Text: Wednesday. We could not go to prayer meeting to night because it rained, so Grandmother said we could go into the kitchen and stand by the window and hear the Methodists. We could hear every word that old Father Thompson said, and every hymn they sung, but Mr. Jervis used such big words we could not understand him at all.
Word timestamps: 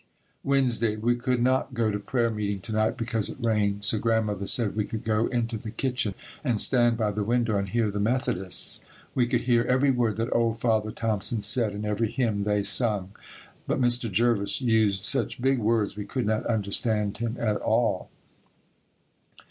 Wednesday. 0.43 0.95
We 0.95 1.15
could 1.15 1.43
not 1.43 1.75
go 1.75 1.91
to 1.91 1.99
prayer 1.99 2.31
meeting 2.31 2.59
to 2.61 2.71
night 2.73 2.97
because 2.97 3.29
it 3.29 3.37
rained, 3.39 3.83
so 3.83 3.99
Grandmother 3.99 4.47
said 4.47 4.75
we 4.75 4.85
could 4.87 5.03
go 5.03 5.27
into 5.27 5.57
the 5.59 5.69
kitchen 5.69 6.15
and 6.43 6.59
stand 6.59 6.97
by 6.97 7.11
the 7.11 7.21
window 7.23 7.55
and 7.55 7.69
hear 7.69 7.91
the 7.91 7.99
Methodists. 7.99 8.81
We 9.13 9.27
could 9.27 9.41
hear 9.41 9.61
every 9.65 9.91
word 9.91 10.15
that 10.17 10.33
old 10.35 10.59
Father 10.59 10.89
Thompson 10.89 11.39
said, 11.41 11.73
and 11.73 11.85
every 11.85 12.09
hymn 12.09 12.45
they 12.45 12.63
sung, 12.63 13.11
but 13.67 13.79
Mr. 13.79 14.11
Jervis 14.11 14.59
used 14.59 15.03
such 15.03 15.39
big 15.39 15.59
words 15.59 15.95
we 15.95 16.05
could 16.05 16.25
not 16.25 16.47
understand 16.47 17.19
him 17.19 17.37
at 17.39 17.57
all. 17.57 18.09